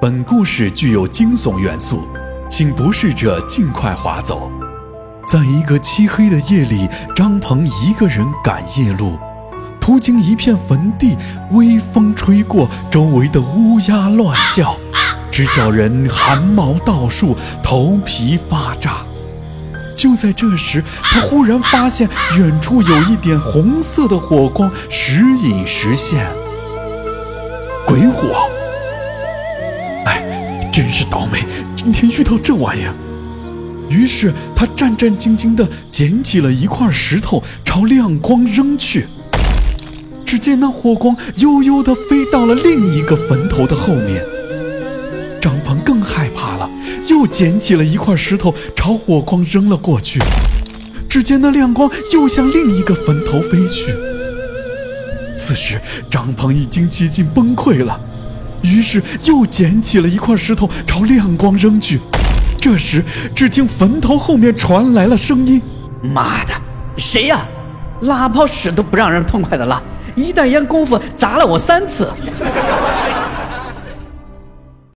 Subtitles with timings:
[0.00, 2.06] 本故事具有惊悚元素，
[2.48, 4.48] 请不适者尽快划走。
[5.26, 9.18] 在一个漆黑的夜里，张鹏一个人赶夜路，
[9.80, 11.16] 途经一片坟地，
[11.50, 14.76] 微风吹过，周围的乌鸦乱叫，
[15.32, 18.98] 直叫人汗毛倒竖，头皮发炸。
[19.96, 26.24] 就在这时，他忽然发现远处有一点红色的火光时隐时现，
[27.84, 28.48] 鬼火！
[30.08, 31.44] 哎，真是倒霉，
[31.76, 32.94] 今天遇到这玩意儿。
[33.90, 39.06] 于是他战战兢兢地捡起了一块石头，朝亮光扔去。
[40.24, 44.24] 只见那火光悠悠地飞到了另一个坟头的后面。
[45.40, 46.68] 张鹏更害怕了，
[47.08, 50.18] 又捡起了一块石头，朝火光扔了过去。
[51.08, 53.94] 只见那亮光又向另一个坟头飞去。
[55.36, 57.98] 此时张鹏已经几近崩溃了，
[58.62, 62.00] 于是又捡起了一块石头，朝亮光扔去。
[62.60, 65.62] 这时，只听坟头后面传来了声音
[66.02, 66.52] ：“妈的，
[66.96, 67.44] 谁呀？
[68.02, 69.82] 拉泡屎都不让人痛快的拉，
[70.14, 72.08] 一袋烟功夫砸了我三次。”